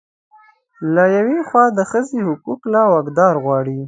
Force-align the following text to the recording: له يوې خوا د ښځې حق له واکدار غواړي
له 0.93 1.03
يوې 1.17 1.39
خوا 1.47 1.65
د 1.77 1.79
ښځې 1.91 2.19
حق 2.27 2.61
له 2.73 2.81
واکدار 2.91 3.33
غواړي 3.43 3.77